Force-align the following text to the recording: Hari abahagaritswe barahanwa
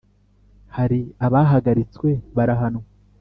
Hari 0.77 0.99
abahagaritswe 1.25 2.09
barahanwa 2.35 2.85